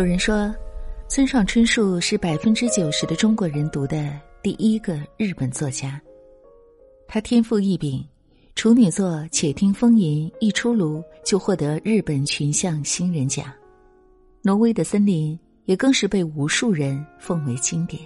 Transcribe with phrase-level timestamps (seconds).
[0.00, 0.50] 有人说，
[1.10, 6.00] 村上春树是百分之九十的中国人读的第一个日本作家。
[7.06, 8.02] 他天赋异禀，
[8.54, 13.44] 处女作《且听风吟》一出炉就获得日本群像新人奖，
[14.40, 15.34] 《挪威的森林》
[15.66, 18.00] 也更是被无数人奉为经典。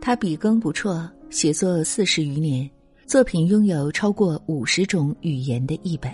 [0.00, 2.68] 他笔耕不辍，写作四十余年，
[3.06, 6.12] 作品拥有超过五十种语言的译本。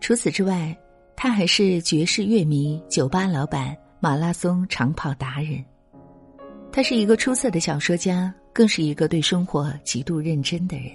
[0.00, 0.72] 除此之外，
[1.20, 5.64] 他还是爵士乐迷、酒吧老板、马拉松长跑达人。
[6.70, 10.92] 他是一个出色的小说家，更是一个对生活极度认真的人。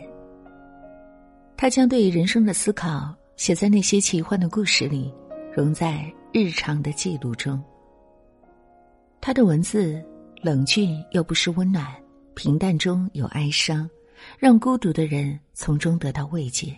[1.58, 5.14] 他将对人生的思考写在那些奇幻的故事里，
[5.54, 7.62] 融在日常的记录中。
[9.20, 10.02] 他的文字
[10.42, 11.86] 冷峻又不失温暖，
[12.34, 13.90] 平淡中有哀伤，
[14.40, 16.74] 让孤独的人从中得到慰藉。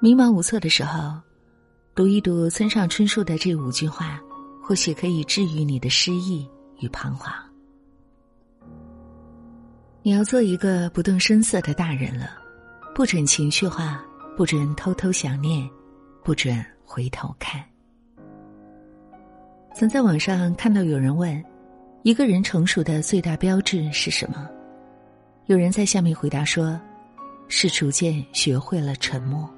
[0.00, 1.22] 迷茫无措的时候。
[1.94, 4.20] 读一读村上春树的这五句话，
[4.60, 6.44] 或许可以治愈你的失意
[6.80, 7.32] 与彷徨。
[10.02, 12.30] 你要做一个不动声色的大人了，
[12.96, 14.04] 不准情绪化，
[14.36, 15.70] 不准偷偷想念，
[16.24, 17.64] 不准回头看。
[19.72, 21.40] 曾在网上看到有人问：
[22.02, 24.48] 一个人成熟的最大标志是什么？
[25.46, 26.76] 有人在下面回答说：
[27.46, 29.48] 是逐渐学会了沉默。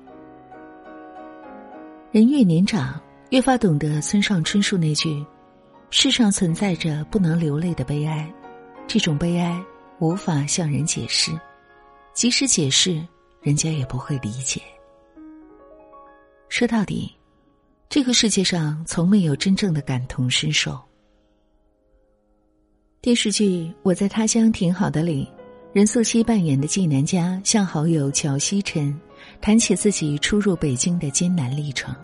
[2.17, 5.23] 人越年长，越发懂得村上春树那句
[5.93, 8.33] ：“世上存在着不能流泪的悲哀，
[8.87, 9.63] 这种悲哀
[9.99, 11.31] 无法向人解释，
[12.15, 13.07] 即使解释，
[13.43, 14.63] 人家也不会理解。”
[16.49, 17.15] 说到底，
[17.91, 20.81] 这个世界上从没有真正的感同身受。
[23.03, 25.31] 电视剧《我在他乡挺好的》里，
[25.75, 28.99] 任素汐扮演的纪南家向好友乔西晨
[29.41, 31.95] 谈起自己初入北京的艰难历程。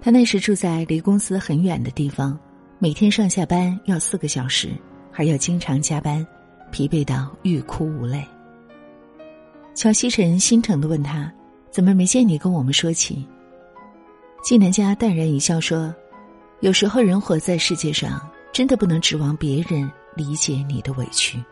[0.00, 2.38] 他那时住在离公司很远的地方，
[2.78, 4.70] 每天上下班要四个小时，
[5.10, 6.26] 还要经常加班，
[6.70, 8.22] 疲惫到欲哭无泪。
[9.74, 11.32] 乔西晨心疼的问他
[11.70, 13.26] ：“怎么没见你跟我们说起？”
[14.44, 15.94] 纪南家淡然一笑说
[16.60, 18.20] ：“有时候人活在世界上，
[18.52, 21.42] 真的不能指望别人理解你的委屈。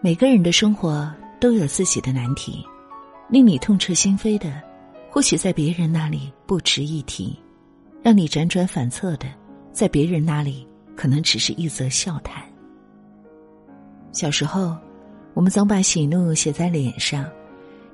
[0.00, 2.64] 每个人的生活都有自己的难题，
[3.28, 4.62] 令你痛彻心扉的。”
[5.08, 7.34] 或许在别人那里不值一提，
[8.02, 9.26] 让你辗转反侧的，
[9.72, 12.44] 在别人那里可能只是一则笑谈。
[14.12, 14.76] 小时候，
[15.32, 17.24] 我们总把喜怒写在脸上，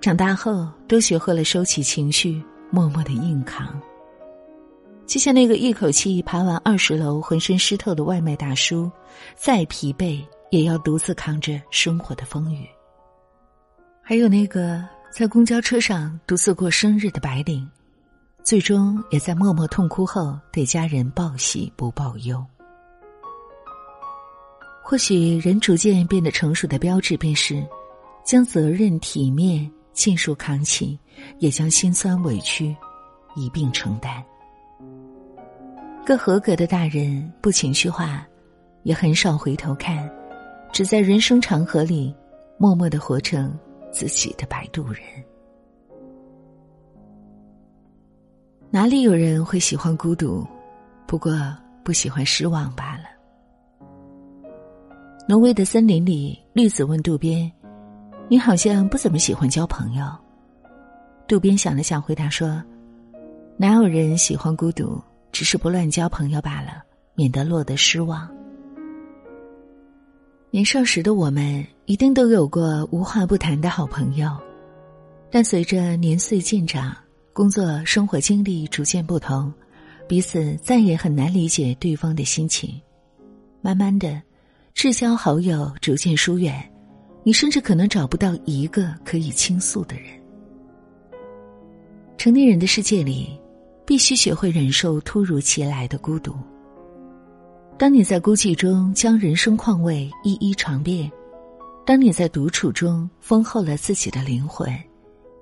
[0.01, 2.43] 长大后都学会了收起情绪，
[2.73, 3.81] 默默的硬扛。
[5.07, 8.91] 就像那个一口气爬完二十楼、浑身湿透的外卖大叔，
[9.37, 10.21] 再疲惫
[10.51, 12.67] 也要独自扛着生活的风雨。
[14.13, 14.85] 还有那个。
[15.11, 17.67] 在公交车上独自过生日的白领，
[18.43, 22.45] 最终也在默默痛哭后对家人报喜不报忧。
[24.83, 27.67] 或许人逐渐变得成熟的标志，便是
[28.23, 30.99] 将责任、体面尽数扛起，
[31.39, 32.77] 也将心酸、委屈
[33.35, 34.23] 一并承担。
[36.05, 38.27] 个合格的大人不情绪化，
[38.83, 40.07] 也很少回头看，
[40.71, 42.15] 只在人生长河里
[42.59, 43.59] 默默的活成。
[43.93, 45.03] 自己的摆渡人，
[48.71, 50.47] 哪里有人会喜欢孤独？
[51.07, 51.33] 不过
[51.85, 53.05] 不喜欢失望罢了。
[55.29, 57.53] 挪威的森林里，绿子问渡边
[58.29, 60.07] ：“你好像不怎么喜欢交朋友。”
[61.29, 62.63] 渡边想了想，回答说
[63.57, 65.01] ：“哪有人喜欢孤独？
[65.31, 66.83] 只是不乱交朋友罢了，
[67.15, 68.29] 免得落得失望。”
[70.51, 74.31] 年少时的我们，一定都有过无话不谈的好朋友，
[75.31, 76.97] 但随着年岁渐长，
[77.33, 79.53] 工作生活经历逐渐不同，
[80.09, 82.81] 彼此再也很难理解对方的心情。
[83.61, 84.23] 慢慢的，
[84.75, 86.63] 至交好友逐渐疏远，
[87.25, 90.05] 你甚至可能找不到一个可以倾诉的人。
[92.17, 93.37] 成年人的世界里，
[93.85, 96.33] 必须学会忍受突如其来的孤独。
[97.77, 101.11] 当你在孤寂中将人生况味一一尝遍，
[101.85, 104.73] 当你在独处中丰厚了自己的灵魂，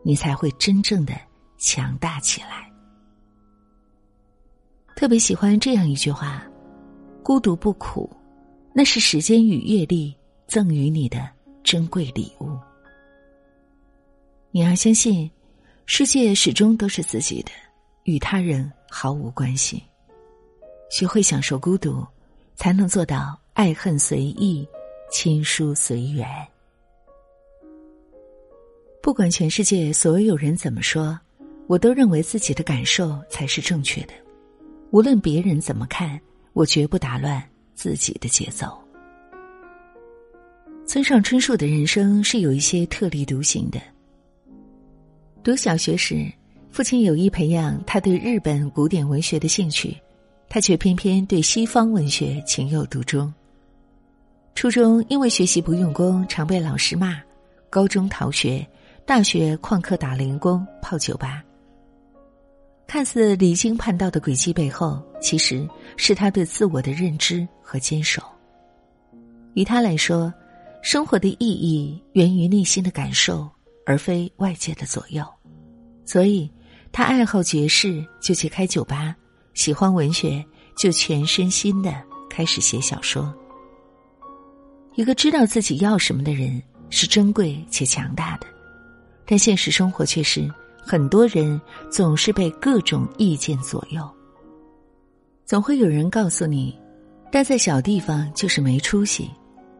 [0.02, 1.14] 你才会真正的
[1.58, 2.70] 强大起来。
[4.96, 6.42] 特别喜欢这样一句话
[7.22, 8.10] ：“孤独不苦，
[8.72, 10.16] 那是时间与阅历
[10.46, 11.28] 赠予你的
[11.62, 12.58] 珍贵礼物。”
[14.50, 15.30] 你要相信，
[15.86, 17.50] 世界始终都是自己的，
[18.04, 19.82] 与他人毫无关系。
[20.90, 22.06] 学会享受孤独。
[22.56, 24.68] 才能做到爱恨随意，
[25.10, 26.26] 亲疏随缘。
[29.02, 31.18] 不管全世界所有人怎么说，
[31.66, 34.12] 我都认为自己的感受才是正确的。
[34.90, 36.20] 无论别人怎么看，
[36.52, 37.42] 我绝不打乱
[37.74, 38.66] 自己的节奏。
[40.86, 43.80] 村上春树的人生是有一些特立独行的。
[45.42, 46.30] 读小学时，
[46.70, 49.96] 父亲有意培养他对日本古典文学的兴趣，
[50.48, 53.32] 他却偏偏对西方文学情有独钟。
[54.54, 57.14] 初中因为学习不用功，常被老师骂；
[57.70, 58.66] 高中逃学，
[59.06, 61.42] 大学旷课打零工，泡酒吧。
[62.86, 65.66] 看似离经叛道的轨迹背后，其实
[65.96, 68.22] 是他对自我的认知和坚守。
[69.54, 70.32] 于他来说，
[70.82, 73.48] 生活的意义源于内心的感受，
[73.86, 75.24] 而非外界的左右。
[76.04, 76.50] 所以，
[76.92, 79.14] 他爱好爵士，就去开酒吧；
[79.54, 80.44] 喜欢文学，
[80.76, 81.94] 就全身心的
[82.28, 83.32] 开始写小说。
[84.94, 88.46] 一个知道自己要什么的人，是珍贵且强大的，
[89.24, 90.50] 但现实生活却是。
[90.82, 91.60] 很多人
[91.90, 94.02] 总是被各种意见左右，
[95.44, 96.76] 总会有人告诉你，
[97.30, 99.30] 待在小地方就是没出息，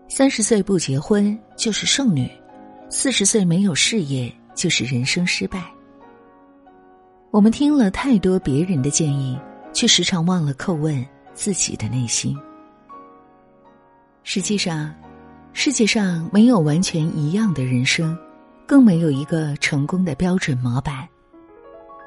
[0.08, 2.30] 三十岁不结婚就是剩女，
[2.90, 5.64] 四十岁没有事业就是人生失败。
[7.30, 9.36] 我们听了太多别人的建议，
[9.72, 12.38] 却时常忘了叩问自己的内心。
[14.22, 14.94] 实际上，
[15.52, 18.16] 世界上没有完全一样的人生。
[18.66, 21.08] 更没有一个成功的标准模板。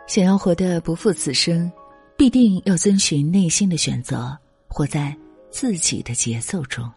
[0.08, 1.70] 想要活得不负此生，
[2.18, 4.34] 必定要遵循内心的选择，
[4.70, 5.14] 活在
[5.52, 6.90] 自己的节奏中。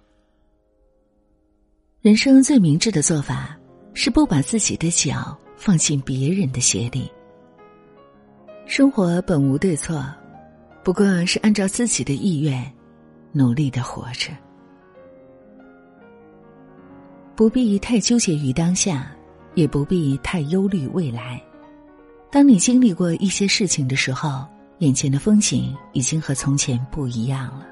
[2.01, 3.59] 人生最明智的做法
[3.93, 7.11] 是不把自己的脚放进别人的鞋里。
[8.67, 10.07] 生活本无对错，
[10.85, 12.73] 不过是按照自己的意愿
[13.33, 14.31] 努力的活着，
[17.37, 19.13] 不必太纠结于当下。
[19.57, 21.43] 也不必太忧虑未来。
[22.31, 24.47] 当你经历过一些事情的时候，
[24.81, 27.67] 眼前的风景已经和从前不一样了。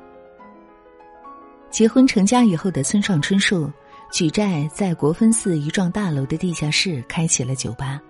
[1.70, 3.70] 结婚成家以后的村上春树，
[4.10, 8.00] 举债在国分寺一幢大楼的地下室开启了酒吧。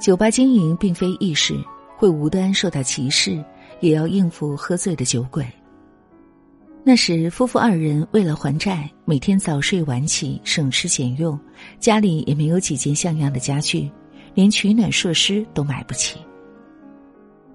[0.00, 1.54] 酒吧经营并非易事，
[1.96, 3.40] 会无端受到歧视，
[3.78, 5.46] 也要应付喝醉的酒鬼。
[6.86, 11.38] 那时，夫妇二人为了还债，每天早睡晚起，省吃俭用，
[11.80, 13.90] 家里也没有几件像样的家具，
[14.34, 16.18] 连取暖设施都买不起。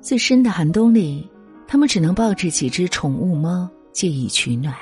[0.01, 1.29] 最深的寒冬里，
[1.67, 4.75] 他们只能抱着几只宠物猫借以取暖。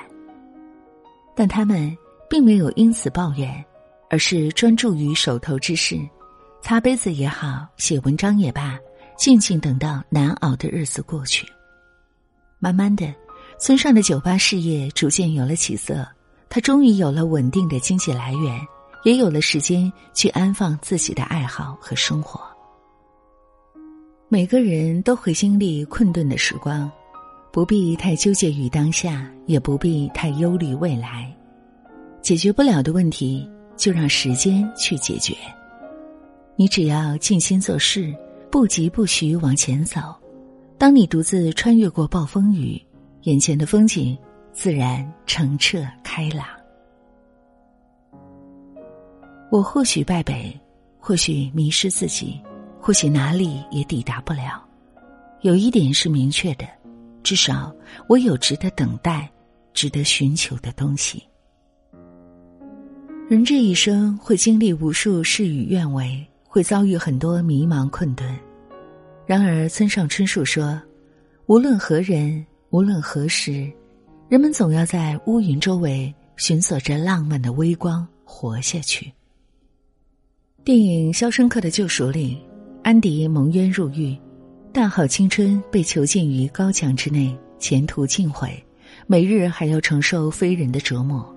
[1.35, 1.93] 但他们
[2.29, 3.53] 并没有因此抱怨，
[4.09, 5.99] 而是专注于手头之事，
[6.61, 8.79] 擦杯子也好，写文章也罢，
[9.17, 11.45] 静静等到难熬的日子过去。
[12.59, 13.13] 慢慢的。
[13.59, 16.07] 村上的酒吧事业逐渐有了起色，
[16.47, 18.61] 他终于有了稳定的经济来源，
[19.03, 22.39] 也有了时间去安放自己的爱好和生活。
[24.29, 26.89] 每个人都会经历困顿的时光，
[27.51, 31.35] 不必太纠结于当下，也不必太忧虑未来。
[32.21, 35.33] 解决不了的问题，就让时间去解决。
[36.55, 38.13] 你只要静心做事，
[38.51, 39.99] 不急不徐往前走。
[40.77, 42.79] 当你独自穿越过暴风雨。
[43.23, 44.17] 眼前的风景
[44.51, 46.45] 自然澄澈开朗。
[49.51, 50.57] 我或许败北，
[50.99, 52.39] 或许迷失自己，
[52.79, 54.63] 或许哪里也抵达不了。
[55.41, 56.65] 有一点是明确的，
[57.23, 57.73] 至少
[58.07, 59.29] 我有值得等待、
[59.73, 61.23] 值得寻求的东西。
[63.29, 68.37] 人这一生会经历无数事与愿违，会遭遇很多迷茫困顿。
[69.25, 70.81] 然而，村上春树说
[71.47, 72.45] ：“无论何人。”
[72.77, 73.67] 无论何时，
[74.29, 79.11] 人们总要在乌云周围寻索着浪漫的微光，活下去。
[80.63, 82.39] 电影《肖申克的救赎》里，
[82.83, 84.15] 安迪蒙冤入狱，
[84.71, 88.63] 大好青春被囚禁于高墙之内，前途尽毁，
[89.07, 91.27] 每日还要承受非人的折磨。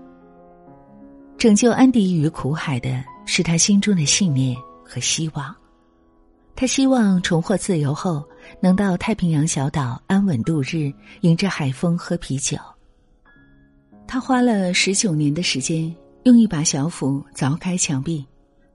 [1.39, 4.55] 拯救安迪于苦海的是他心中的信念
[4.85, 5.57] 和希望。
[6.61, 8.23] 他希望重获自由后，
[8.61, 12.59] 能到太平洋小岛安稳度日，迎着海风喝啤酒。
[14.07, 15.91] 他花了十九年的时间，
[16.25, 18.23] 用一把小斧凿开墙壁，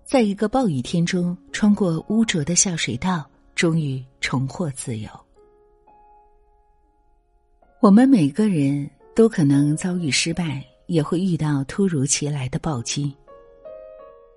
[0.04, 3.24] 在一个暴雨天中穿过污浊的下水道，
[3.54, 5.08] 终于重获自由。
[7.82, 13.15] 我们每个人都可能遭遇失败，也会遇到突如其来的暴击，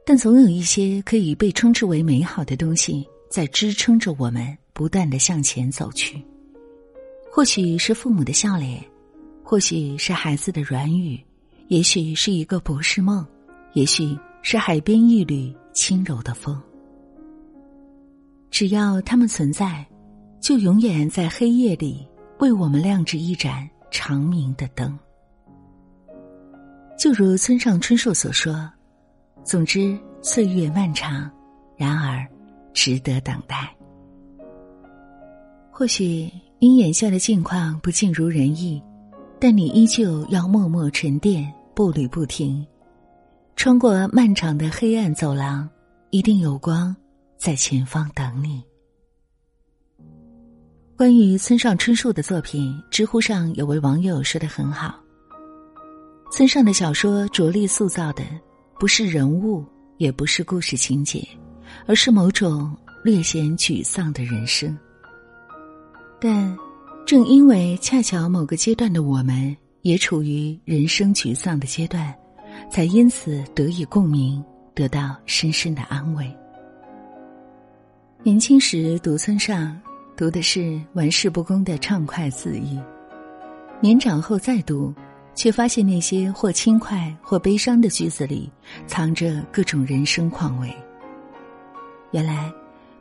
[0.05, 3.09] 但总有一些可以被称之为美好的东西。
[3.29, 6.23] 在支撑着我们不断的向前走去，
[7.31, 8.83] 或许是父母的笑脸，
[9.43, 11.21] 或许是孩子的软语，
[11.69, 13.27] 也许是一个博士梦，
[13.75, 16.61] 也许是海边一缕轻柔的风。
[18.51, 19.87] 只要他们存在，
[20.41, 22.07] 就永远在黑夜里
[22.39, 24.99] 为我们亮着一盏长明的灯。
[26.99, 28.69] 就如村上春树所说
[29.45, 31.31] ：“总之，岁月漫长，
[31.77, 32.27] 然而
[32.79, 33.75] 值得等待。”
[35.75, 36.31] 或许
[36.61, 38.81] 因眼下的境况不尽如人意，
[39.41, 42.65] 但你依旧要默默沉淀，步履不停，
[43.57, 45.69] 穿过漫长的黑暗走廊，
[46.11, 46.95] 一定有光
[47.37, 48.63] 在前方等你。
[50.97, 54.95] 关于村上春树的作品，知乎上有位网友说的很好。
[56.33, 58.25] 村上的小说着力塑造的
[58.81, 59.65] 不是人物，
[59.97, 61.27] 也不是故事情节，
[61.87, 64.77] 而是某种略显沮丧的人生。
[66.21, 66.57] 但
[67.07, 72.15] 正因为恰巧某个阶段的我们也处于人生沮丧的阶段，
[72.71, 74.45] 才因此得以共鸣，
[74.75, 76.31] 得到深深的安慰。
[78.23, 79.81] 年轻时读村上，
[80.17, 82.79] 读的是玩世不恭的畅快恣意；
[83.81, 84.95] 年长后再读。
[85.35, 88.51] 却发现那些或轻快或悲伤的句子里，
[88.89, 90.69] 藏着各种人生况味。
[92.11, 92.53] 原来，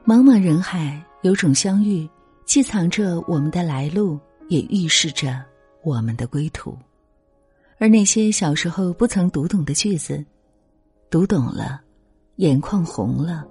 [0.05, 2.07] 茫茫人海有种相遇，
[2.45, 5.41] 既藏着我们的来路，也预示着
[5.81, 6.77] 我们的归途。
[7.77, 10.23] 而那些小时候不曾读懂的句子，
[11.09, 11.79] 读懂了，
[12.37, 13.45] 眼眶红了，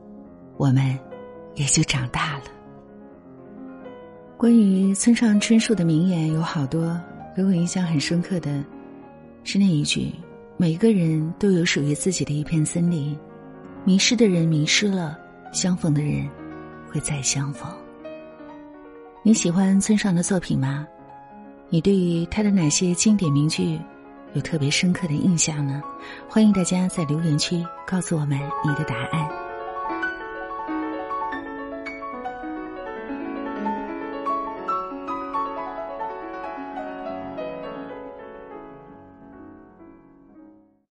[0.58, 0.98] 我们
[1.54, 2.44] 也就长大了。
[4.36, 7.00] 关于村上春树的名言有好多，
[7.34, 8.62] 给我印象很深刻的。
[9.42, 10.12] 是那一句
[10.58, 13.18] ：“每个人都有属于自己的一片森林，
[13.84, 15.18] 迷失的人迷失了，
[15.53, 16.29] 相逢的人
[16.91, 17.69] 会再相逢。”
[19.23, 20.87] 你喜欢村上的作品吗？
[21.69, 23.81] 你对于他的哪些经典名句
[24.35, 25.83] 有特别深刻的印象呢？
[26.29, 29.46] 欢迎大家在留言区告诉我们你的答案。